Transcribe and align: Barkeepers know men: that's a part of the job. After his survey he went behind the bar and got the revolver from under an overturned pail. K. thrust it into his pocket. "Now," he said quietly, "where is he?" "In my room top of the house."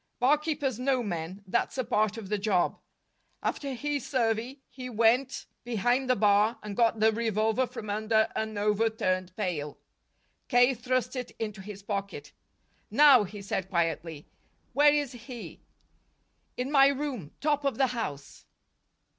Barkeepers 0.19 0.79
know 0.79 1.03
men: 1.03 1.43
that's 1.45 1.77
a 1.77 1.83
part 1.83 2.17
of 2.17 2.27
the 2.27 2.39
job. 2.39 2.79
After 3.43 3.73
his 3.75 4.03
survey 4.07 4.57
he 4.67 4.89
went 4.89 5.45
behind 5.63 6.09
the 6.09 6.15
bar 6.15 6.57
and 6.63 6.75
got 6.75 6.99
the 6.99 7.11
revolver 7.11 7.67
from 7.67 7.87
under 7.87 8.27
an 8.35 8.57
overturned 8.57 9.35
pail. 9.35 9.77
K. 10.47 10.73
thrust 10.73 11.15
it 11.15 11.29
into 11.37 11.61
his 11.61 11.83
pocket. 11.83 12.31
"Now," 12.89 13.25
he 13.25 13.43
said 13.43 13.69
quietly, 13.69 14.27
"where 14.73 14.91
is 14.91 15.11
he?" 15.11 15.61
"In 16.57 16.71
my 16.71 16.87
room 16.87 17.35
top 17.39 17.63
of 17.63 17.77
the 17.77 17.85
house." 17.93 18.47